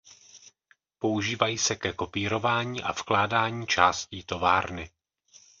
[0.99, 4.89] Používají se ke kopírování a vkládání částí továrny.